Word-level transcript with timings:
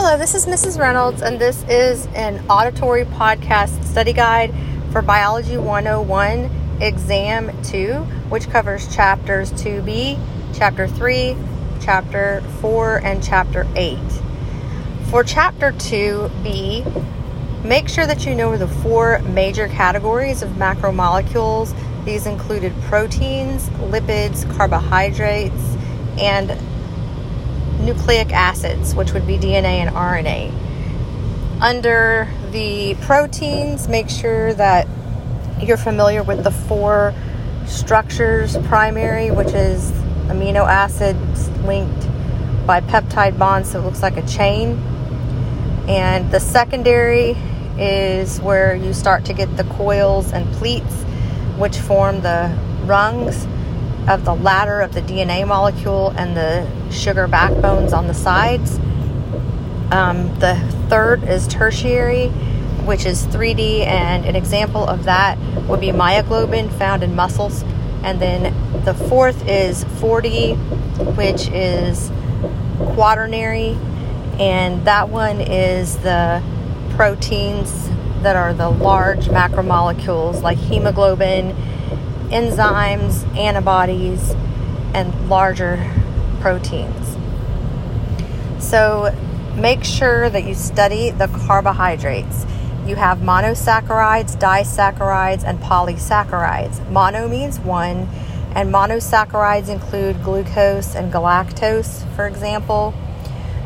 Hello, 0.00 0.16
this 0.16 0.36
is 0.36 0.46
Mrs. 0.46 0.78
Reynolds, 0.78 1.22
and 1.22 1.40
this 1.40 1.64
is 1.64 2.06
an 2.14 2.40
auditory 2.48 3.04
podcast 3.04 3.84
study 3.84 4.12
guide 4.12 4.54
for 4.92 5.02
Biology 5.02 5.56
101 5.56 6.78
Exam 6.80 7.50
2, 7.64 7.94
which 8.30 8.48
covers 8.48 8.94
chapters 8.94 9.50
2b, 9.54 10.16
chapter 10.54 10.86
3, 10.86 11.36
chapter 11.80 12.42
4, 12.60 12.98
and 12.98 13.24
chapter 13.24 13.66
8. 13.74 13.98
For 15.10 15.24
chapter 15.24 15.72
2b, 15.72 17.64
make 17.64 17.88
sure 17.88 18.06
that 18.06 18.24
you 18.24 18.36
know 18.36 18.56
the 18.56 18.68
four 18.68 19.18
major 19.22 19.66
categories 19.66 20.42
of 20.42 20.50
macromolecules. 20.50 21.74
These 22.04 22.28
included 22.28 22.72
proteins, 22.82 23.68
lipids, 23.70 24.48
carbohydrates, 24.56 25.76
and 26.20 26.56
nucleic 27.88 28.32
acids, 28.32 28.94
which 28.94 29.12
would 29.12 29.26
be 29.26 29.38
DNA 29.38 29.80
and 29.80 29.90
RNA. 29.90 30.52
Under 31.62 32.28
the 32.50 32.94
proteins, 33.02 33.88
make 33.88 34.10
sure 34.10 34.52
that 34.54 34.86
you're 35.60 35.78
familiar 35.78 36.22
with 36.22 36.44
the 36.44 36.50
four 36.50 37.14
structures 37.66 38.56
primary, 38.64 39.30
which 39.30 39.48
is 39.48 39.90
amino 40.28 40.66
acids 40.66 41.48
linked 41.64 42.06
by 42.66 42.80
peptide 42.80 43.38
bonds, 43.38 43.70
so 43.70 43.80
it 43.80 43.84
looks 43.84 44.02
like 44.02 44.18
a 44.18 44.26
chain. 44.26 44.78
And 45.88 46.30
the 46.30 46.40
secondary 46.40 47.36
is 47.78 48.38
where 48.42 48.74
you 48.74 48.92
start 48.92 49.24
to 49.26 49.32
get 49.32 49.56
the 49.56 49.64
coils 49.64 50.32
and 50.32 50.46
pleats, 50.54 50.94
which 51.56 51.78
form 51.78 52.20
the 52.20 52.54
rungs 52.84 53.46
of 54.08 54.24
the 54.24 54.34
ladder 54.34 54.80
of 54.80 54.94
the 54.94 55.02
DNA 55.02 55.46
molecule 55.46 56.14
and 56.16 56.36
the 56.36 56.66
sugar 56.90 57.28
backbones 57.28 57.92
on 57.92 58.06
the 58.06 58.14
sides. 58.14 58.78
Um, 59.90 60.34
the 60.38 60.56
third 60.88 61.24
is 61.24 61.46
tertiary, 61.46 62.28
which 62.84 63.04
is 63.04 63.26
3D, 63.26 63.86
and 63.86 64.24
an 64.24 64.34
example 64.34 64.86
of 64.86 65.04
that 65.04 65.38
would 65.68 65.80
be 65.80 65.88
myoglobin 65.88 66.72
found 66.78 67.02
in 67.02 67.14
muscles. 67.14 67.62
And 68.02 68.20
then 68.20 68.54
the 68.84 68.94
fourth 68.94 69.46
is 69.46 69.84
4D, 69.84 70.56
which 71.16 71.48
is 71.48 72.10
quaternary, 72.94 73.76
and 74.38 74.84
that 74.86 75.10
one 75.10 75.40
is 75.40 75.98
the 75.98 76.42
proteins 76.90 77.90
that 78.22 78.36
are 78.36 78.54
the 78.54 78.68
large 78.68 79.26
macromolecules 79.26 80.42
like 80.42 80.58
hemoglobin 80.58 81.54
enzymes, 82.30 83.26
antibodies, 83.36 84.30
and 84.94 85.28
larger 85.28 85.76
proteins. 86.40 87.16
So 88.58 89.14
make 89.56 89.84
sure 89.84 90.28
that 90.30 90.44
you 90.44 90.54
study 90.54 91.10
the 91.10 91.28
carbohydrates. 91.28 92.44
You 92.86 92.96
have 92.96 93.18
monosaccharides, 93.18 94.38
disaccharides, 94.38 95.44
and 95.44 95.58
polysaccharides. 95.58 96.90
Mono 96.90 97.28
means 97.28 97.58
one, 97.60 98.08
and 98.54 98.72
monosaccharides 98.72 99.68
include 99.68 100.22
glucose 100.22 100.94
and 100.94 101.12
galactose, 101.12 102.06
for 102.14 102.26
example. 102.26 102.94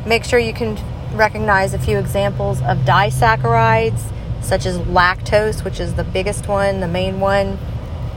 Make 0.07 0.25
sure 0.25 0.39
you 0.39 0.55
can 0.55 0.79
recognize 1.17 1.75
a 1.75 1.79
few 1.79 1.99
examples 1.99 2.61
of 2.63 2.79
disaccharides, 2.79 4.13
such 4.41 4.67
as 4.67 4.79
lactose, 4.79 5.65
which 5.65 5.79
is 5.79 5.95
the 5.95 6.05
biggest 6.05 6.49
one, 6.49 6.81
the 6.81 6.89
main 6.89 7.21
one 7.21 7.59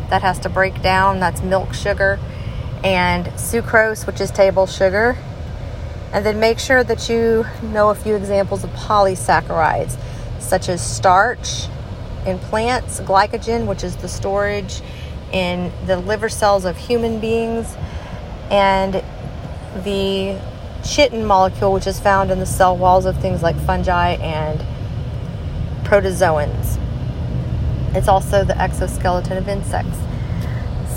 that 0.09 0.21
has 0.21 0.39
to 0.39 0.49
break 0.49 0.81
down. 0.81 1.19
That's 1.19 1.41
milk 1.41 1.73
sugar. 1.73 2.19
And 2.83 3.25
sucrose, 3.37 4.05
which 4.05 4.21
is 4.21 4.31
table 4.31 4.67
sugar. 4.67 5.17
And 6.13 6.25
then 6.25 6.39
make 6.39 6.59
sure 6.59 6.83
that 6.83 7.09
you 7.09 7.45
know 7.61 7.89
a 7.89 7.95
few 7.95 8.15
examples 8.15 8.63
of 8.63 8.69
polysaccharides, 8.71 9.97
such 10.39 10.69
as 10.69 10.85
starch 10.85 11.65
in 12.25 12.39
plants, 12.39 12.99
glycogen, 13.01 13.67
which 13.67 13.83
is 13.83 13.95
the 13.97 14.07
storage 14.07 14.81
in 15.31 15.71
the 15.85 15.97
liver 15.97 16.29
cells 16.29 16.65
of 16.65 16.77
human 16.77 17.19
beings, 17.19 17.75
and 18.49 19.03
the 19.83 20.39
chitin 20.83 21.25
molecule, 21.25 21.73
which 21.73 21.88
is 21.88 21.99
found 21.99 22.31
in 22.31 22.39
the 22.39 22.45
cell 22.45 22.77
walls 22.77 23.05
of 23.05 23.19
things 23.19 23.41
like 23.41 23.57
fungi 23.61 24.11
and 24.11 24.63
protozoans. 25.85 26.79
It's 27.95 28.09
also 28.09 28.44
the 28.44 28.59
exoskeleton 28.61 29.38
of 29.38 29.47
insects. 29.47 29.97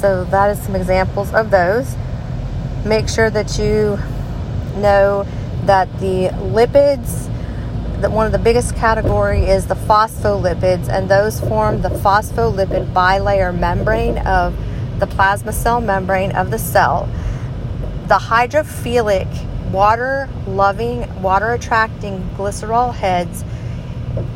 So, 0.00 0.24
that 0.24 0.50
is 0.50 0.60
some 0.60 0.74
examples 0.74 1.32
of 1.32 1.50
those. 1.50 1.96
Make 2.84 3.08
sure 3.08 3.30
that 3.30 3.58
you 3.58 3.98
know 4.80 5.26
that 5.64 5.88
the 6.00 6.28
lipids, 6.52 7.26
that 8.00 8.10
one 8.10 8.26
of 8.26 8.32
the 8.32 8.38
biggest 8.38 8.74
category 8.74 9.44
is 9.44 9.66
the 9.66 9.74
phospholipids, 9.74 10.88
and 10.88 11.08
those 11.08 11.40
form 11.40 11.82
the 11.82 11.88
phospholipid 11.88 12.92
bilayer 12.92 13.56
membrane 13.56 14.18
of 14.18 14.56
the 14.98 15.06
plasma 15.06 15.52
cell 15.52 15.80
membrane 15.80 16.32
of 16.32 16.50
the 16.50 16.58
cell. 16.58 17.08
The 18.06 18.18
hydrophilic, 18.18 19.28
water 19.70 20.28
loving, 20.46 21.22
water 21.22 21.52
attracting 21.52 22.28
glycerol 22.36 22.94
heads, 22.94 23.44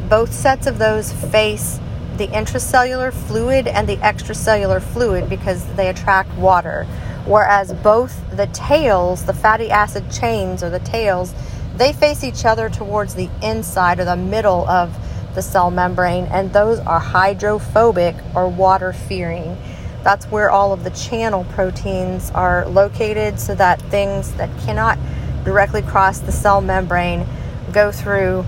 both 0.09 0.33
sets 0.33 0.67
of 0.67 0.79
those 0.79 1.13
face 1.13 1.81
the 2.17 2.29
intracellular 2.29 3.13
fluid 3.13 3.67
and 3.67 3.89
the 3.89 3.97
extracellular 3.97 4.83
fluid 4.83 5.29
because 5.29 5.65
they 5.75 5.89
attract 5.89 6.33
water. 6.37 6.85
Whereas 7.25 7.73
both 7.73 8.37
the 8.37 8.47
tails, 8.49 9.25
the 9.25 9.33
fatty 9.33 9.71
acid 9.71 10.11
chains 10.11 10.63
or 10.63 10.71
the 10.71 10.81
tails, 10.81 11.35
they 11.77 11.93
face 11.93 12.23
each 12.23 12.45
other 12.45 12.69
towards 12.69 13.15
the 13.15 13.31
inside 13.43 13.99
or 13.99 14.05
the 14.05 14.17
middle 14.17 14.69
of 14.69 14.97
the 15.35 15.43
cell 15.43 15.71
membrane, 15.71 16.25
and 16.27 16.53
those 16.53 16.79
are 16.81 17.01
hydrophobic 17.01 18.15
or 18.35 18.49
water 18.49 18.93
fearing. 18.93 19.57
That's 20.03 20.27
where 20.27 20.51
all 20.51 20.73
of 20.73 20.85
the 20.85 20.91
channel 20.91 21.45
proteins 21.51 22.31
are 22.33 22.67
located 22.67 23.41
so 23.41 23.55
that 23.55 23.81
things 23.83 24.33
that 24.35 24.51
cannot 24.61 24.99
directly 25.45 25.81
cross 25.83 26.19
the 26.19 26.33
cell 26.33 26.61
membrane 26.61 27.27
go 27.73 27.91
through 27.91 28.45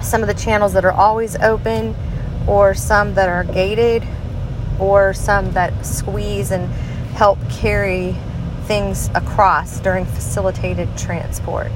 some 0.00 0.22
of 0.22 0.28
the 0.28 0.34
channels 0.34 0.72
that 0.74 0.84
are 0.84 0.92
always 0.92 1.36
open 1.36 1.96
or 2.46 2.74
some 2.74 3.14
that 3.14 3.28
are 3.28 3.44
gated, 3.44 4.06
or 4.78 5.14
some 5.14 5.52
that 5.52 5.84
squeeze 5.84 6.50
and 6.50 6.68
help 7.14 7.38
carry 7.50 8.14
things 8.64 9.08
across 9.14 9.80
during 9.80 10.04
facilitated 10.04 10.88
transport. 10.96 11.72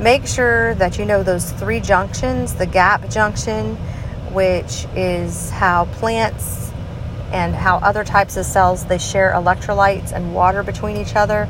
Make 0.00 0.26
sure 0.26 0.74
that 0.76 0.98
you 0.98 1.04
know 1.04 1.22
those 1.22 1.50
three 1.52 1.80
junctions 1.80 2.54
the 2.54 2.66
gap 2.66 3.08
junction, 3.10 3.76
which 4.32 4.86
is 4.94 5.50
how 5.50 5.86
plants 5.86 6.70
and 7.32 7.54
how 7.54 7.78
other 7.78 8.04
types 8.04 8.36
of 8.36 8.46
cells 8.46 8.86
they 8.86 8.98
share 8.98 9.32
electrolytes 9.32 10.12
and 10.12 10.34
water 10.34 10.62
between 10.62 10.96
each 10.96 11.16
other. 11.16 11.48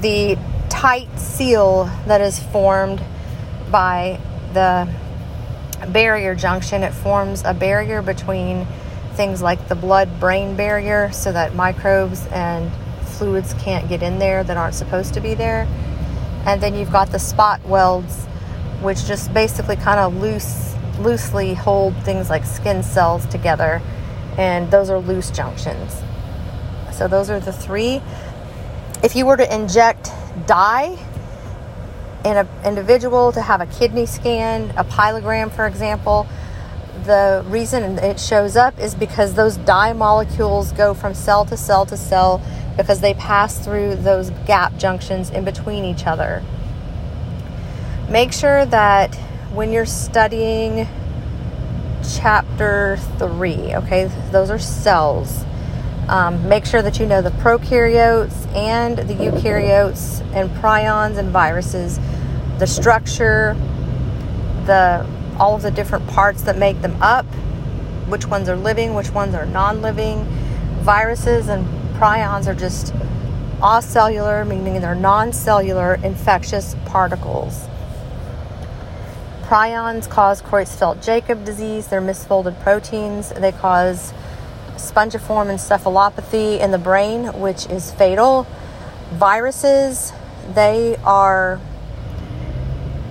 The 0.00 0.38
tight 0.68 1.18
seal 1.18 1.84
that 2.06 2.20
is 2.20 2.38
formed 2.38 3.02
by 3.70 4.20
the 4.54 4.88
barrier 5.86 6.34
junction, 6.34 6.82
it 6.82 6.92
forms 6.92 7.42
a 7.44 7.54
barrier 7.54 8.02
between 8.02 8.66
things 9.14 9.42
like 9.42 9.68
the 9.68 9.74
blood 9.74 10.20
brain 10.20 10.56
barrier 10.56 11.10
so 11.12 11.32
that 11.32 11.54
microbes 11.54 12.26
and 12.28 12.70
fluids 13.04 13.54
can't 13.54 13.88
get 13.88 14.02
in 14.02 14.18
there 14.18 14.44
that 14.44 14.56
aren't 14.56 14.74
supposed 14.74 15.14
to 15.14 15.20
be 15.20 15.34
there. 15.34 15.66
And 16.46 16.60
then 16.60 16.74
you've 16.74 16.92
got 16.92 17.10
the 17.10 17.18
spot 17.18 17.64
welds, 17.66 18.26
which 18.80 19.04
just 19.06 19.34
basically 19.34 19.76
kind 19.76 19.98
of 19.98 20.16
loose, 20.16 20.74
loosely 21.00 21.54
hold 21.54 21.96
things 22.04 22.30
like 22.30 22.44
skin 22.44 22.82
cells 22.82 23.26
together, 23.26 23.82
and 24.36 24.70
those 24.70 24.88
are 24.88 24.98
loose 24.98 25.30
junctions. 25.30 26.00
So 26.92 27.08
those 27.08 27.28
are 27.28 27.40
the 27.40 27.52
three. 27.52 28.00
If 29.02 29.14
you 29.16 29.26
were 29.26 29.36
to 29.36 29.54
inject 29.54 30.10
dye 30.46 30.96
an 32.24 32.48
individual 32.64 33.32
to 33.32 33.40
have 33.40 33.60
a 33.60 33.66
kidney 33.66 34.06
scan, 34.06 34.70
a 34.76 34.84
pyelogram, 34.84 35.50
for 35.50 35.66
example, 35.66 36.26
the 37.04 37.44
reason 37.48 37.98
it 37.98 38.20
shows 38.20 38.56
up 38.56 38.78
is 38.78 38.94
because 38.94 39.34
those 39.34 39.56
dye 39.56 39.92
molecules 39.92 40.72
go 40.72 40.94
from 40.94 41.14
cell 41.14 41.44
to 41.46 41.56
cell 41.56 41.86
to 41.86 41.96
cell 41.96 42.42
because 42.76 43.00
they 43.00 43.14
pass 43.14 43.58
through 43.58 43.96
those 43.96 44.30
gap 44.46 44.76
junctions 44.76 45.30
in 45.30 45.44
between 45.44 45.84
each 45.84 46.06
other. 46.06 46.42
Make 48.08 48.32
sure 48.32 48.64
that 48.66 49.14
when 49.52 49.72
you're 49.72 49.86
studying 49.86 50.86
chapter 52.16 52.98
three, 53.18 53.74
okay, 53.74 54.10
those 54.30 54.50
are 54.50 54.58
cells. 54.58 55.44
Um, 56.08 56.48
make 56.48 56.64
sure 56.64 56.80
that 56.80 56.98
you 56.98 57.06
know 57.06 57.20
the 57.20 57.30
prokaryotes 57.30 58.46
and 58.54 58.96
the 58.96 59.14
eukaryotes 59.14 60.22
and 60.34 60.48
prions 60.56 61.18
and 61.18 61.28
viruses, 61.30 61.98
the 62.58 62.66
structure, 62.66 63.54
the 64.64 65.06
all 65.38 65.54
of 65.54 65.62
the 65.62 65.70
different 65.70 66.06
parts 66.08 66.42
that 66.42 66.56
make 66.56 66.80
them 66.80 66.96
up, 67.02 67.26
which 68.08 68.26
ones 68.26 68.48
are 68.48 68.56
living, 68.56 68.94
which 68.94 69.10
ones 69.10 69.34
are 69.34 69.44
non-living. 69.46 70.24
Viruses 70.80 71.48
and 71.48 71.66
prions 71.96 72.46
are 72.46 72.54
just 72.54 72.94
acellular, 73.60 74.46
meaning 74.46 74.80
they're 74.80 74.94
non-cellular 74.94 75.96
infectious 76.02 76.74
particles. 76.86 77.66
prions 79.42 80.08
cause 80.08 80.42
Creutzfeldt-Jakob 80.42 81.44
disease. 81.44 81.88
They're 81.88 82.02
misfolded 82.02 82.60
proteins. 82.62 83.30
They 83.30 83.52
cause 83.52 84.12
spongiform 84.78 85.48
encephalopathy 85.48 86.58
in 86.60 86.70
the 86.70 86.78
brain, 86.78 87.26
which 87.40 87.66
is 87.66 87.92
fatal. 87.92 88.46
Viruses, 89.12 90.12
they 90.54 90.96
are 91.04 91.60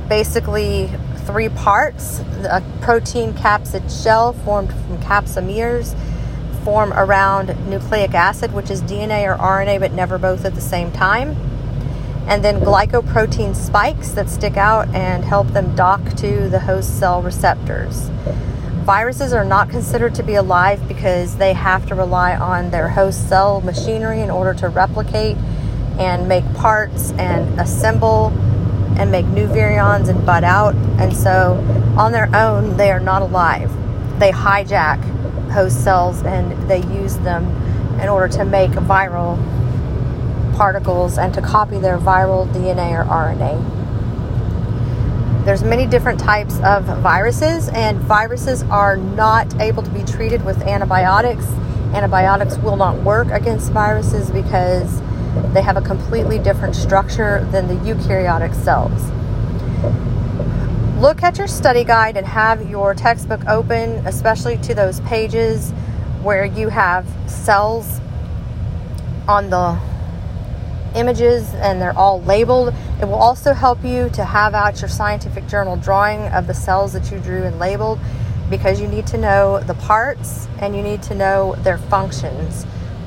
basically 0.07 0.89
three 1.25 1.49
parts. 1.49 2.19
A 2.49 2.63
protein 2.81 3.33
capsid 3.33 4.03
shell 4.03 4.33
formed 4.33 4.69
from 4.69 4.97
capsomeres 4.99 5.95
form 6.63 6.91
around 6.91 7.47
nucleic 7.69 8.13
acid, 8.13 8.51
which 8.51 8.69
is 8.69 8.81
DNA 8.81 9.23
or 9.23 9.37
RNA, 9.37 9.79
but 9.79 9.93
never 9.93 10.17
both 10.17 10.43
at 10.43 10.53
the 10.53 10.61
same 10.61 10.91
time. 10.91 11.29
And 12.27 12.43
then 12.43 12.59
glycoprotein 12.59 13.55
spikes 13.55 14.11
that 14.11 14.29
stick 14.29 14.57
out 14.57 14.93
and 14.93 15.23
help 15.23 15.47
them 15.53 15.75
dock 15.77 16.03
to 16.17 16.49
the 16.49 16.59
host 16.59 16.99
cell 16.99 17.21
receptors. 17.21 18.09
Viruses 18.87 19.33
are 19.33 19.43
not 19.43 19.69
considered 19.69 20.15
to 20.15 20.23
be 20.23 20.35
alive 20.35 20.87
because 20.87 21.35
they 21.35 21.51
have 21.51 21.85
to 21.87 21.93
rely 21.93 22.37
on 22.37 22.71
their 22.71 22.87
host 22.87 23.27
cell 23.27 23.59
machinery 23.59 24.21
in 24.21 24.31
order 24.31 24.53
to 24.53 24.69
replicate 24.69 25.35
and 25.99 26.29
make 26.29 26.45
parts 26.53 27.11
and 27.17 27.59
assemble 27.59 28.27
and 28.97 29.11
make 29.11 29.25
new 29.25 29.45
virions 29.45 30.07
and 30.07 30.25
bud 30.25 30.45
out. 30.45 30.73
And 31.01 31.13
so, 31.13 31.55
on 31.97 32.13
their 32.13 32.33
own, 32.33 32.77
they 32.77 32.89
are 32.89 33.01
not 33.01 33.21
alive. 33.21 33.69
They 34.21 34.31
hijack 34.31 35.03
host 35.51 35.83
cells 35.83 36.23
and 36.23 36.69
they 36.69 36.79
use 36.97 37.17
them 37.17 37.45
in 37.99 38.07
order 38.07 38.29
to 38.37 38.45
make 38.45 38.71
viral 38.71 39.35
particles 40.55 41.17
and 41.17 41.33
to 41.33 41.41
copy 41.41 41.77
their 41.77 41.97
viral 41.97 42.47
DNA 42.53 42.97
or 42.97 43.03
RNA. 43.03 43.86
There's 45.47 45.63
many 45.63 45.85
different 45.85 46.19
types 46.19 46.59
of 46.59 46.83
viruses 46.99 47.69
and 47.69 47.99
viruses 47.99 48.63
are 48.63 48.97
not 48.97 49.61
able 49.61 49.81
to 49.81 49.89
be 49.91 50.03
treated 50.03 50.43
with 50.43 50.61
antibiotics. 50.63 51.45
Antibiotics 51.95 52.57
will 52.57 52.75
not 52.75 53.01
work 53.03 53.29
against 53.29 53.71
viruses 53.71 54.29
because 54.29 54.99
they 55.53 55.61
have 55.61 55.77
a 55.77 55.81
completely 55.81 56.37
different 56.37 56.75
structure 56.75 57.47
than 57.51 57.69
the 57.69 57.75
eukaryotic 57.75 58.53
cells 58.53 59.01
look 60.99 61.23
at 61.23 61.37
your 61.37 61.47
study 61.47 61.83
guide 61.83 62.17
and 62.17 62.25
have 62.25 62.69
your 62.69 62.93
textbook 62.95 63.45
open, 63.47 63.91
especially 64.07 64.57
to 64.57 64.73
those 64.73 64.99
pages 65.01 65.69
where 66.23 66.43
you 66.43 66.69
have 66.69 67.07
cells 67.27 68.01
on 69.27 69.49
the 69.51 69.79
images 70.97 71.53
and 71.55 71.81
they're 71.81 71.97
all 71.97 72.21
labeled. 72.23 72.73
It 73.01 73.05
will 73.05 73.15
also 73.15 73.53
help 73.53 73.83
you 73.83 74.09
to 74.09 74.23
have 74.23 74.53
out 74.53 74.81
your 74.81 74.89
scientific 74.89 75.47
journal 75.47 75.77
drawing 75.77 76.27
of 76.29 76.47
the 76.47 76.53
cells 76.53 76.93
that 76.93 77.11
you 77.11 77.19
drew 77.19 77.43
and 77.43 77.59
labeled 77.59 77.99
because 78.49 78.81
you 78.81 78.87
need 78.87 79.07
to 79.07 79.17
know 79.17 79.59
the 79.59 79.73
parts 79.75 80.47
and 80.59 80.75
you 80.75 80.81
need 80.81 81.03
to 81.03 81.15
know 81.15 81.55
their 81.59 81.77
functions 81.77 82.65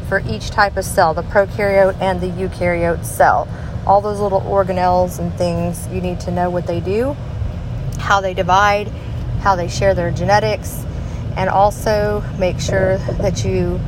for 0.08 0.20
each 0.28 0.50
type 0.50 0.76
of 0.76 0.84
cell, 0.84 1.14
the 1.14 1.22
prokaryote 1.22 2.00
and 2.00 2.20
the 2.20 2.28
eukaryote 2.28 3.04
cell. 3.04 3.48
All 3.86 4.00
those 4.00 4.20
little 4.20 4.42
organelles 4.42 5.18
and 5.18 5.32
things, 5.34 5.86
you 5.88 6.00
need 6.00 6.20
to 6.20 6.30
know 6.30 6.50
what 6.50 6.66
they 6.66 6.80
do 6.80 7.16
how 8.00 8.20
they 8.20 8.34
divide, 8.34 8.88
how 9.42 9.54
they 9.54 9.68
share 9.68 9.94
their 9.94 10.10
genetics, 10.10 10.84
and 11.36 11.48
also 11.48 12.24
make 12.38 12.58
sure 12.58 12.98
that 12.98 13.44
you 13.44 13.80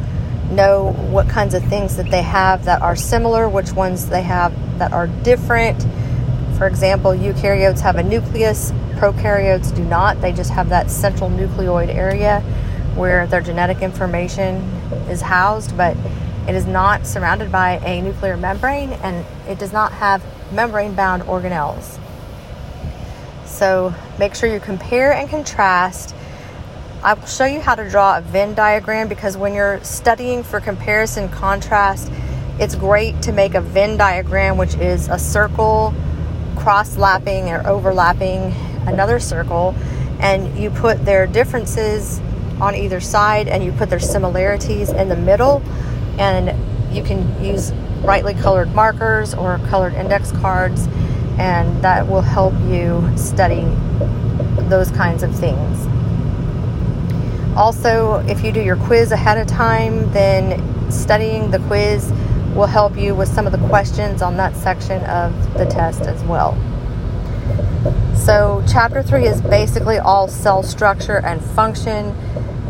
know 0.50 0.92
what 1.10 1.28
kinds 1.28 1.54
of 1.54 1.64
things 1.64 1.96
that 1.96 2.10
they 2.10 2.22
have 2.22 2.64
that 2.64 2.82
are 2.82 2.96
similar, 2.96 3.48
which 3.48 3.72
ones 3.72 4.08
they 4.08 4.22
have 4.22 4.52
that 4.78 4.92
are 4.92 5.06
different. 5.06 5.82
For 6.58 6.66
example, 6.66 7.12
eukaryotes 7.12 7.80
have 7.80 7.96
a 7.96 8.02
nucleus, 8.02 8.72
prokaryotes 8.96 9.74
do 9.74 9.84
not. 9.84 10.20
They 10.20 10.32
just 10.32 10.50
have 10.50 10.68
that 10.68 10.90
central 10.90 11.30
nucleoid 11.30 11.88
area 11.88 12.40
where 12.94 13.26
their 13.26 13.40
genetic 13.40 13.82
information 13.82 14.56
is 15.08 15.22
housed, 15.22 15.76
but 15.76 15.96
it 16.48 16.54
is 16.54 16.66
not 16.66 17.06
surrounded 17.06 17.50
by 17.50 17.78
a 17.84 18.02
nuclear 18.02 18.36
membrane 18.36 18.92
and 18.92 19.24
it 19.48 19.58
does 19.58 19.72
not 19.72 19.92
have 19.92 20.24
membrane 20.52 20.94
bound 20.94 21.22
organelles. 21.22 21.98
So 23.46 23.94
make 24.18 24.34
sure 24.34 24.52
you 24.52 24.60
compare 24.60 25.12
and 25.12 25.28
contrast. 25.28 26.14
I 27.04 27.14
will 27.14 27.26
show 27.26 27.46
you 27.46 27.60
how 27.60 27.74
to 27.74 27.90
draw 27.90 28.18
a 28.18 28.20
Venn 28.20 28.54
diagram 28.54 29.08
because 29.08 29.36
when 29.36 29.54
you're 29.54 29.82
studying 29.82 30.44
for 30.44 30.60
comparison 30.60 31.28
contrast, 31.28 32.12
it's 32.60 32.76
great 32.76 33.20
to 33.22 33.32
make 33.32 33.54
a 33.54 33.60
Venn 33.60 33.96
diagram, 33.96 34.56
which 34.56 34.76
is 34.76 35.08
a 35.08 35.18
circle 35.18 35.92
cross 36.56 36.96
lapping 36.96 37.48
or 37.48 37.66
overlapping 37.66 38.54
another 38.86 39.18
circle, 39.18 39.74
and 40.20 40.56
you 40.56 40.70
put 40.70 41.04
their 41.04 41.26
differences 41.26 42.20
on 42.60 42.76
either 42.76 43.00
side 43.00 43.48
and 43.48 43.64
you 43.64 43.72
put 43.72 43.90
their 43.90 43.98
similarities 43.98 44.90
in 44.90 45.08
the 45.08 45.16
middle, 45.16 45.60
and 46.18 46.56
you 46.94 47.02
can 47.02 47.44
use 47.44 47.72
brightly 48.02 48.34
colored 48.34 48.72
markers 48.76 49.34
or 49.34 49.58
colored 49.70 49.94
index 49.94 50.30
cards 50.30 50.86
and 51.38 51.82
that 51.82 52.06
will 52.06 52.20
help 52.20 52.54
you 52.68 53.02
study 53.16 53.62
those 54.68 54.90
kinds 54.92 55.22
of 55.22 55.34
things. 55.34 55.88
Also, 57.56 58.16
if 58.26 58.42
you 58.42 58.52
do 58.52 58.60
your 58.60 58.76
quiz 58.76 59.12
ahead 59.12 59.38
of 59.38 59.46
time, 59.46 60.10
then 60.12 60.90
studying 60.90 61.50
the 61.50 61.58
quiz 61.60 62.10
will 62.54 62.66
help 62.66 62.96
you 62.96 63.14
with 63.14 63.28
some 63.28 63.46
of 63.46 63.52
the 63.52 63.68
questions 63.68 64.22
on 64.22 64.36
that 64.36 64.54
section 64.56 65.02
of 65.04 65.54
the 65.54 65.66
test 65.66 66.02
as 66.02 66.22
well. 66.24 66.56
So, 68.16 68.64
chapter 68.68 69.02
three 69.02 69.26
is 69.26 69.40
basically 69.40 69.98
all 69.98 70.28
cell 70.28 70.62
structure 70.62 71.18
and 71.18 71.42
function 71.42 72.14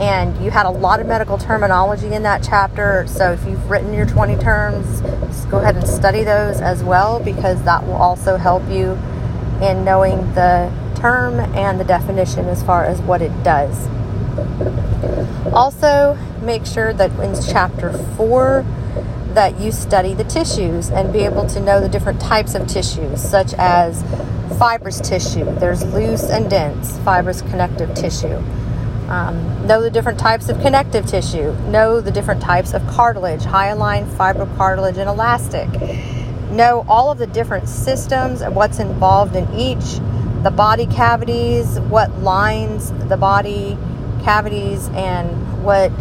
and 0.01 0.37
you 0.43 0.51
had 0.51 0.67
a 0.67 0.71
lot 0.71 0.99
of 0.99 1.07
medical 1.07 1.39
terminology 1.39 2.13
in 2.13 2.23
that 2.25 2.43
chapter. 2.43 3.07
So 3.07 3.33
if 3.33 3.45
you've 3.45 3.71
written 3.71 3.93
your 3.93 4.07
20 4.07 4.37
terms, 4.37 5.01
go 5.49 5.59
ahead 5.59 5.77
and 5.77 5.87
study 5.87 6.25
those 6.25 6.61
as 6.61 6.83
well 6.83 7.21
because 7.21 7.63
that 7.65 7.87
will 7.87 7.95
also 7.95 8.37
help 8.37 8.67
you 8.69 8.99
in 9.63 9.85
knowing 9.85 10.19
the 10.35 10.73
term 10.97 11.39
and 11.55 11.79
the 11.79 11.85
definition 11.85 12.47
as 12.49 12.63
far 12.63 12.85
as 12.85 13.01
what 13.03 13.23
it 13.23 13.45
does. 13.45 13.89
Also, 15.53 16.19
make 16.43 16.67
sure 16.67 16.93
that 16.93 17.11
in 17.21 17.35
chapter 17.43 17.93
4 17.93 18.65
that 19.35 19.59
you 19.61 19.73
study 19.73 20.15
the 20.15 20.25
tissues 20.25 20.91
and 20.91 21.13
be 21.13 21.21
able 21.21 21.47
to 21.47 21.61
know 21.61 21.81
the 21.81 21.89
different 21.89 22.21
types 22.21 22.55
of 22.55 22.67
tissues 22.67 23.21
such 23.21 23.55
as 23.55 24.03
fibrous 24.59 25.01
tissue. 25.01 25.45
There's 25.57 25.85
loose 25.93 26.25
and 26.25 26.51
dense 26.51 26.99
fibrous 26.99 27.41
connective 27.43 27.95
tissue 27.95 28.43
um, 29.13 29.67
know 29.67 29.83
the 29.83 29.91
different 29.91 30.19
types 30.19 30.49
of 30.49 30.59
connective 30.63 31.07
tissue. 31.07 31.53
Know 31.69 32.01
the 32.01 32.11
different 32.11 32.41
types 32.41 32.73
of 32.73 32.87
cartilage, 32.87 33.45
hyaline, 33.45 34.07
fibrocartilage, 34.07 34.97
and 34.97 35.09
elastic. 35.09 35.69
Know 36.51 36.87
all 36.89 37.11
of 37.11 37.19
the 37.19 37.27
different 37.27 37.69
systems 37.69 38.41
and 38.41 38.57
what's 38.57 38.79
involved 38.79 39.37
in 39.37 39.53
each. 39.53 40.01
The 40.43 40.51
body 40.51 40.87
cavities, 40.87 41.79
what 41.81 42.21
lines 42.21 42.91
the 43.09 43.19
body 43.19 43.77
cavities, 44.23 44.89
and 44.89 45.65
what 45.65 45.93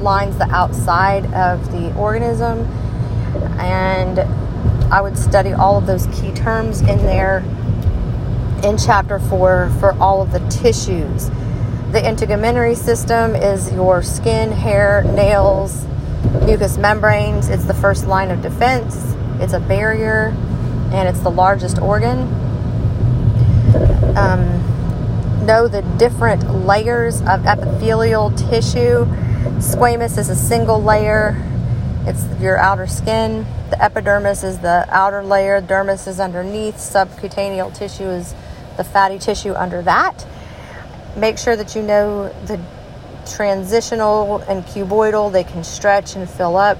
lines 0.00 0.38
the 0.38 0.48
outside 0.50 1.24
of 1.34 1.72
the 1.72 1.94
organism. 1.96 2.60
And 3.58 4.20
I 4.92 5.00
would 5.00 5.18
study 5.18 5.52
all 5.52 5.76
of 5.76 5.86
those 5.86 6.06
key 6.08 6.32
terms 6.32 6.80
in 6.80 6.98
there 6.98 7.44
in 8.64 8.76
chapter 8.76 9.18
four 9.18 9.70
for 9.78 9.92
all 10.00 10.22
of 10.22 10.32
the 10.32 10.40
tissues 10.48 11.30
the 11.92 12.00
integumentary 12.00 12.76
system 12.76 13.34
is 13.34 13.72
your 13.72 14.02
skin, 14.02 14.52
hair, 14.52 15.04
nails, 15.04 15.86
mucous 16.44 16.76
membranes. 16.76 17.48
It's 17.48 17.64
the 17.64 17.72
first 17.72 18.06
line 18.06 18.30
of 18.30 18.42
defense, 18.42 19.14
it's 19.40 19.54
a 19.54 19.60
barrier, 19.60 20.34
and 20.92 21.08
it's 21.08 21.20
the 21.20 21.30
largest 21.30 21.78
organ. 21.78 22.18
Um, 24.18 24.60
know 25.44 25.68
the 25.68 25.82
different 25.98 26.66
layers 26.66 27.20
of 27.22 27.46
epithelial 27.46 28.30
tissue. 28.32 29.04
Squamous 29.58 30.18
is 30.18 30.28
a 30.28 30.36
single 30.36 30.82
layer, 30.82 31.36
it's 32.06 32.24
your 32.40 32.58
outer 32.58 32.86
skin. 32.86 33.46
The 33.70 33.82
epidermis 33.82 34.44
is 34.44 34.58
the 34.58 34.86
outer 34.88 35.22
layer, 35.22 35.60
dermis 35.60 36.08
is 36.08 36.20
underneath, 36.20 36.78
subcutaneous 36.78 37.78
tissue 37.78 38.08
is 38.08 38.34
the 38.76 38.84
fatty 38.84 39.18
tissue 39.18 39.54
under 39.54 39.82
that 39.82 40.26
Make 41.18 41.36
sure 41.36 41.56
that 41.56 41.74
you 41.74 41.82
know 41.82 42.28
the 42.46 42.60
transitional 43.26 44.38
and 44.42 44.64
cuboidal, 44.64 45.32
they 45.32 45.42
can 45.42 45.64
stretch 45.64 46.14
and 46.14 46.30
fill 46.30 46.56
up. 46.56 46.78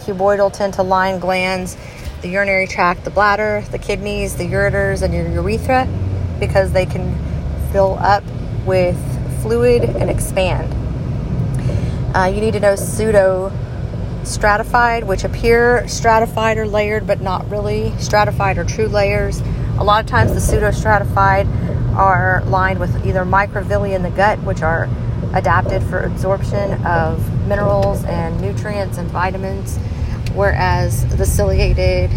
Cuboidal 0.00 0.52
tend 0.52 0.74
to 0.74 0.82
line 0.82 1.18
glands, 1.18 1.78
the 2.20 2.28
urinary 2.28 2.66
tract, 2.66 3.04
the 3.04 3.10
bladder, 3.10 3.64
the 3.70 3.78
kidneys, 3.78 4.36
the 4.36 4.44
ureters, 4.44 5.00
and 5.00 5.14
your 5.14 5.26
urethra 5.28 5.88
because 6.40 6.72
they 6.72 6.84
can 6.84 7.16
fill 7.72 7.98
up 8.00 8.22
with 8.64 8.98
fluid 9.42 9.82
and 9.82 10.08
expand. 10.08 10.72
Uh, 12.14 12.26
you 12.26 12.40
need 12.40 12.52
to 12.52 12.60
know 12.60 12.76
pseudo 12.76 13.50
stratified, 14.22 15.04
which 15.04 15.24
appear 15.24 15.86
stratified 15.88 16.58
or 16.58 16.66
layered, 16.66 17.06
but 17.06 17.20
not 17.20 17.48
really 17.50 17.92
stratified 17.98 18.58
or 18.58 18.64
true 18.64 18.86
layers. 18.86 19.40
A 19.78 19.84
lot 19.84 20.04
of 20.04 20.08
times, 20.08 20.32
the 20.34 20.40
pseudo 20.40 20.70
stratified 20.70 21.46
are 21.96 22.42
lined 22.46 22.78
with 22.78 23.04
either 23.06 23.24
microvilli 23.24 23.94
in 23.94 24.02
the 24.02 24.10
gut, 24.10 24.38
which 24.40 24.62
are 24.62 24.88
adapted 25.34 25.82
for 25.82 26.00
absorption 26.00 26.84
of 26.86 27.46
minerals 27.48 28.04
and 28.04 28.40
nutrients 28.40 28.98
and 28.98 29.08
vitamins, 29.10 29.78
whereas 30.34 31.06
the 31.16 31.24
ciliated, 31.24 32.10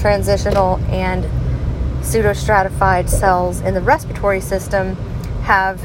transitional, 0.00 0.76
and 0.88 1.24
pseudostratified 2.00 3.08
cells 3.08 3.60
in 3.60 3.74
the 3.74 3.80
respiratory 3.80 4.40
system 4.40 4.94
have 5.42 5.82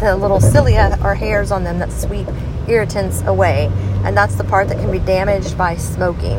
the 0.00 0.16
little 0.16 0.40
cilia 0.40 0.98
or 1.04 1.14
hairs 1.14 1.50
on 1.50 1.64
them 1.64 1.78
that 1.78 1.92
sweep 1.92 2.26
irritants 2.68 3.22
away, 3.22 3.70
and 4.04 4.16
that's 4.16 4.36
the 4.36 4.44
part 4.44 4.68
that 4.68 4.78
can 4.78 4.90
be 4.90 4.98
damaged 4.98 5.58
by 5.58 5.76
smoking, 5.76 6.38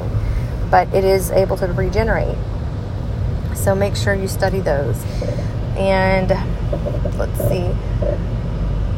but 0.69 0.87
it 0.93 1.03
is 1.03 1.31
able 1.31 1.57
to 1.57 1.67
regenerate. 1.67 2.37
So 3.55 3.75
make 3.75 3.95
sure 3.95 4.13
you 4.15 4.27
study 4.27 4.59
those. 4.59 5.03
And 5.75 6.29
let's 7.17 7.39
see. 7.47 7.69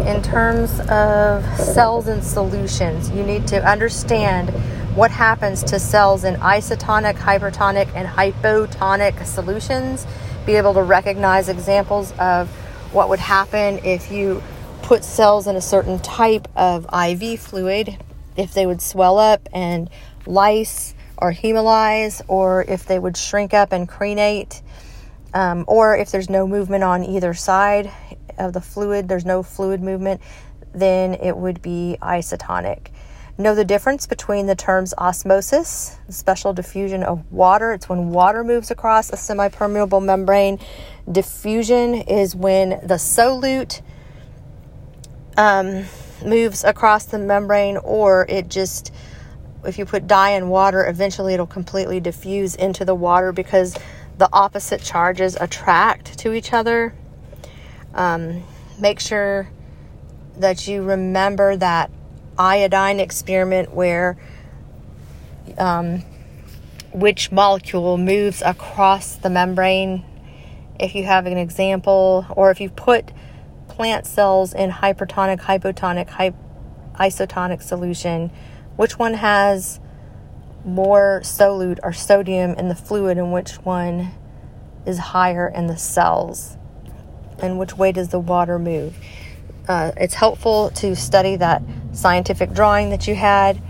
In 0.08 0.22
terms 0.24 0.80
of 0.90 1.46
cells 1.58 2.08
and 2.08 2.24
solutions, 2.24 3.10
you 3.12 3.24
need 3.24 3.48
to 3.48 3.64
understand 3.70 4.54
what 4.96 5.10
happens 5.10 5.64
to 5.64 5.80
cells 5.80 6.24
in 6.24 6.36
isotonic, 6.36 7.16
hypertonic, 7.16 7.90
and 7.96 8.08
hypotonic 8.08 9.26
solutions. 9.26 10.06
Be 10.46 10.54
able 10.54 10.76
to 10.76 10.84
recognize 10.84 11.50
examples 11.50 12.14
of 12.20 12.48
what 12.92 13.10
would 13.10 13.20
happen 13.20 13.80
if 13.84 14.12
you 14.12 14.44
put 14.84 15.04
cells 15.04 15.48
in 15.48 15.56
a 15.56 15.62
certain 15.62 15.98
type 16.00 16.48
of 16.56 16.86
IV 16.94 17.40
fluid, 17.40 17.98
if 18.38 18.54
they 18.54 18.68
would 18.68 18.84
swell 18.84 19.18
up 19.18 19.50
and 19.52 19.90
lyse 20.28 20.94
or 21.18 21.34
hemolyze, 21.34 22.22
or 22.28 22.64
if 22.68 22.86
they 22.86 23.00
would 23.00 23.18
shrink 23.18 23.54
up 23.54 23.72
and 23.72 23.90
crenate, 23.90 24.62
um, 25.34 25.66
or 25.68 25.98
if 25.98 26.12
there's 26.12 26.30
no 26.30 26.46
movement 26.46 26.84
on 26.84 27.04
either 27.04 27.34
side 27.34 27.90
of 28.38 28.54
the 28.54 28.62
fluid, 28.62 29.08
there's 29.08 29.26
no 29.26 29.42
fluid 29.42 29.82
movement, 29.82 30.22
then 30.76 31.16
it 31.16 31.36
would 31.36 31.64
be 31.64 31.98
isotonic. 32.00 32.90
Know 33.36 33.56
the 33.56 33.66
difference 33.66 34.06
between 34.06 34.46
the 34.46 34.54
terms 34.54 34.94
osmosis, 34.96 35.98
special 36.08 36.54
diffusion 36.54 37.02
of 37.02 37.32
water. 37.32 37.74
It's 37.74 37.90
when 37.90 38.12
water 38.12 38.44
moves 38.44 38.70
across 38.70 39.10
a 39.10 39.18
semi 39.18 39.50
permeable 39.50 40.02
membrane. 40.02 40.60
Diffusion 41.12 41.96
is 41.96 42.36
when 42.36 42.70
the 42.84 43.00
solute 43.00 43.82
um, 45.36 45.86
moves 46.24 46.64
across 46.64 47.06
the 47.06 47.18
membrane, 47.18 47.78
or 47.78 48.28
it 48.30 48.50
just 48.50 48.94
if 49.66 49.80
you 49.80 49.86
put 49.86 50.06
dye 50.06 50.32
in 50.32 50.50
water, 50.50 50.86
eventually 50.86 51.34
it'll 51.34 51.48
completely 51.48 52.00
diffuse 52.00 52.54
into 52.54 52.86
the 52.86 52.94
water 52.94 53.32
because 53.32 53.76
the 54.20 54.30
opposite 54.32 54.84
charges 54.84 55.36
attract 55.40 56.20
to 56.20 56.34
each 56.34 56.54
other. 56.54 56.94
Um, 57.96 58.44
make 58.80 59.00
sure 59.00 59.50
that 60.38 60.68
you 60.68 60.84
remember 60.84 61.56
that 61.58 61.90
iodine 62.38 63.00
experiment 63.00 63.74
where 63.74 64.18
um, 65.58 66.04
which 66.92 67.32
molecule 67.32 67.98
moves 67.98 68.42
across 68.42 69.16
the 69.16 69.30
membrane. 69.30 70.06
If 70.80 70.96
you 70.96 71.04
have 71.04 71.26
an 71.26 71.38
example, 71.38 72.26
or 72.32 72.52
if 72.52 72.60
you 72.60 72.70
put 72.70 73.12
plant 73.68 74.06
cells 74.06 74.54
in 74.54 74.72
hypertonic, 74.72 75.42
hypotonic, 75.42 76.10
hy- 76.10 76.34
isotonic 76.96 77.62
solution, 77.62 78.32
which 78.76 78.98
one 78.98 79.16
has 79.16 79.80
more 80.66 81.22
solute 81.24 81.80
or 81.84 81.94
sodium 81.94 82.52
in 82.52 82.70
the 82.70 82.76
fluid 82.76 83.18
and 83.18 83.34
which 83.34 83.54
one 83.58 84.12
is 84.86 84.98
higher 84.98 85.48
in 85.48 85.68
the 85.68 85.78
cells 85.78 86.58
and 87.40 87.60
which 87.60 87.78
way 87.78 87.92
does 87.92 88.10
the 88.10 88.20
water 88.20 88.58
move 88.58 88.98
uh, 89.68 89.92
it's 89.98 90.14
helpful 90.14 90.70
to 90.72 90.96
study 90.96 91.36
that 91.36 91.62
scientific 91.94 92.52
drawing 92.52 92.90
that 92.90 93.08
you 93.08 93.16
had 93.16 93.62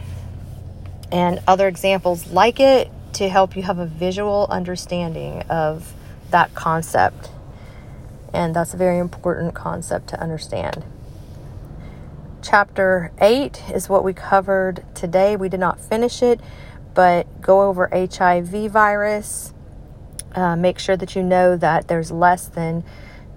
and 1.12 1.40
other 1.48 1.68
examples 1.68 2.28
like 2.32 2.60
it 2.60 2.90
to 3.14 3.30
help 3.30 3.56
you 3.56 3.62
have 3.64 3.78
a 3.78 3.86
visual 3.86 4.48
understanding 4.50 5.42
of 5.44 5.94
that 6.32 6.54
concept 6.56 7.30
and 8.34 8.56
that's 8.56 8.74
a 8.74 8.78
very 8.78 8.98
important 8.98 9.54
concept 9.54 10.08
to 10.08 10.20
understand 10.20 10.84
chapter 12.44 13.12
8 13.20 13.72
is 13.74 13.90
what 13.90 14.04
we 14.04 14.14
covered 14.14 14.84
today. 14.94 15.36
We 15.36 15.50
did 15.50 15.60
not 15.60 15.80
finish 15.80 16.22
it, 16.22 16.40
but 16.94 17.42
go 17.42 17.64
over 17.64 17.90
HIV 17.92 18.72
virus. 18.72 19.54
Uh, 20.36 20.56
make 20.56 20.78
sure 20.78 20.98
that 20.98 21.16
you 21.16 21.24
know 21.24 21.56
that 21.58 21.88
there's 21.88 22.12
less 22.12 22.48
than 22.48 22.84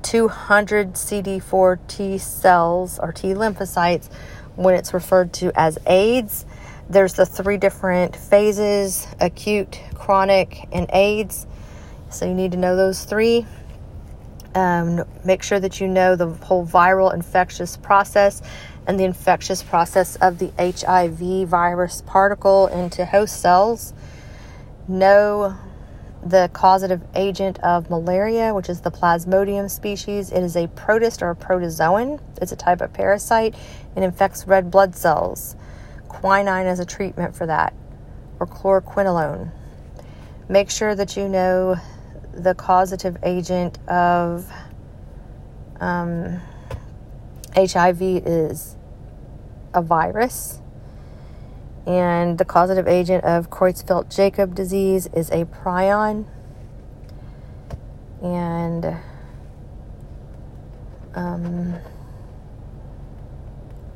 200 0.02 0.94
CD4 0.94 1.78
T 1.88 2.18
cells 2.18 2.98
or 2.98 3.12
T 3.12 3.28
lymphocytes 3.28 4.10
when 4.56 4.74
it's 4.74 4.92
referred 4.92 5.32
to 5.34 5.52
as 5.54 5.78
AIDS. 5.86 6.44
There's 6.88 7.14
the 7.14 7.26
three 7.26 7.56
different 7.56 8.16
phases 8.16 9.06
acute, 9.20 9.80
chronic, 9.94 10.68
and 10.72 10.88
AIDS. 10.92 11.46
So 12.10 12.26
you 12.26 12.34
need 12.34 12.52
to 12.52 12.58
know 12.58 12.76
those 12.76 13.04
three. 13.04 13.46
Um, 14.54 15.04
make 15.24 15.42
sure 15.42 15.60
that 15.60 15.80
you 15.80 15.88
know 15.88 16.16
the 16.16 16.28
whole 16.28 16.66
viral 16.66 17.12
infectious 17.12 17.76
process 17.76 18.40
and 18.86 18.98
the 18.98 19.04
infectious 19.04 19.62
process 19.62 20.16
of 20.16 20.38
the 20.38 20.50
HIV 20.58 21.48
virus 21.48 22.02
particle 22.06 22.68
into 22.68 23.04
host 23.04 23.40
cells. 23.40 23.92
Know 24.88 25.58
the 26.30 26.50
causative 26.52 27.02
agent 27.14 27.58
of 27.60 27.88
malaria, 27.88 28.52
which 28.54 28.68
is 28.68 28.80
the 28.80 28.90
Plasmodium 28.90 29.70
species. 29.70 30.32
It 30.32 30.42
is 30.42 30.56
a 30.56 30.66
protist 30.68 31.22
or 31.22 31.30
a 31.30 31.36
protozoan. 31.36 32.20
It's 32.40 32.52
a 32.52 32.56
type 32.56 32.80
of 32.80 32.92
parasite. 32.92 33.54
It 33.94 34.02
infects 34.02 34.46
red 34.46 34.70
blood 34.70 34.96
cells. 34.96 35.56
Quinine 36.08 36.66
is 36.66 36.80
a 36.80 36.84
treatment 36.84 37.34
for 37.34 37.46
that, 37.46 37.74
or 38.40 38.46
chloroquinolone. 38.46 39.50
Make 40.48 40.70
sure 40.70 40.94
that 40.94 41.16
you 41.16 41.28
know 41.28 41.76
the 42.32 42.54
causative 42.54 43.16
agent 43.22 43.78
of 43.88 44.50
um, 45.80 46.40
HIV 47.54 48.02
is 48.02 48.76
a 49.74 49.82
virus. 49.82 50.60
And 51.86 52.38
the 52.38 52.44
causative 52.44 52.88
agent 52.88 53.24
of 53.24 53.48
Creutzfeldt 53.48 54.14
Jakob 54.14 54.54
disease 54.54 55.08
is 55.14 55.30
a 55.30 55.44
prion. 55.44 56.26
And 58.22 58.96
um, 61.14 61.74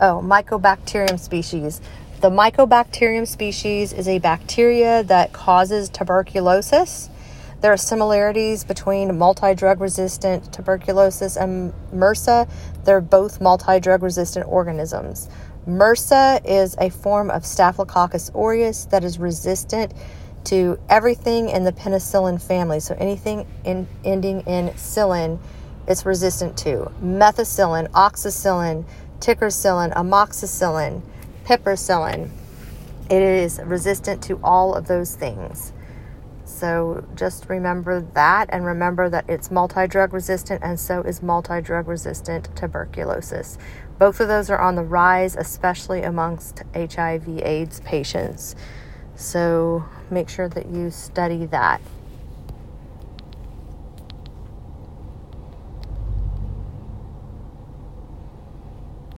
oh, 0.00 0.22
Mycobacterium 0.24 1.18
species. 1.18 1.80
The 2.20 2.30
Mycobacterium 2.30 3.26
species 3.26 3.92
is 3.92 4.06
a 4.06 4.18
bacteria 4.18 5.02
that 5.04 5.32
causes 5.32 5.88
tuberculosis. 5.88 7.08
There 7.60 7.72
are 7.72 7.76
similarities 7.76 8.64
between 8.64 9.18
multi 9.18 9.54
drug 9.54 9.80
resistant 9.80 10.52
tuberculosis 10.52 11.36
and 11.36 11.74
MRSA. 11.92 12.48
They're 12.84 13.02
both 13.02 13.40
multi 13.40 13.80
drug 13.80 14.02
resistant 14.02 14.46
organisms. 14.48 15.28
MRSA 15.66 16.40
is 16.44 16.74
a 16.78 16.88
form 16.88 17.30
of 17.30 17.44
Staphylococcus 17.44 18.30
aureus 18.34 18.86
that 18.86 19.04
is 19.04 19.18
resistant 19.18 19.92
to 20.44 20.78
everything 20.88 21.50
in 21.50 21.64
the 21.64 21.72
penicillin 21.72 22.40
family. 22.40 22.80
So 22.80 22.96
anything 22.98 23.46
in, 23.64 23.86
ending 24.04 24.40
in 24.42 24.70
cillin, 24.70 25.38
it's 25.86 26.06
resistant 26.06 26.56
to. 26.58 26.90
Methicillin, 27.02 27.88
oxacillin, 27.90 28.84
ticarcillin, 29.18 29.92
amoxicillin, 29.92 31.02
piperacillin. 31.44 32.30
It 33.10 33.22
is 33.22 33.60
resistant 33.62 34.22
to 34.24 34.40
all 34.42 34.74
of 34.74 34.86
those 34.86 35.14
things. 35.14 35.72
So 36.44 37.06
just 37.14 37.48
remember 37.48 38.00
that 38.14 38.48
and 38.50 38.64
remember 38.64 39.08
that 39.10 39.24
it's 39.28 39.50
multi 39.50 39.86
drug 39.86 40.12
resistant 40.12 40.62
and 40.62 40.80
so 40.80 41.02
is 41.02 41.22
multi 41.22 41.60
drug 41.60 41.86
resistant 41.86 42.54
tuberculosis. 42.56 43.58
Both 44.00 44.18
of 44.20 44.28
those 44.28 44.48
are 44.48 44.58
on 44.58 44.76
the 44.76 44.82
rise, 44.82 45.36
especially 45.36 46.00
amongst 46.00 46.62
HIV 46.74 47.28
AIDS 47.40 47.80
patients. 47.80 48.56
So 49.14 49.84
make 50.10 50.30
sure 50.30 50.48
that 50.48 50.70
you 50.70 50.90
study 50.90 51.44
that. 51.46 51.82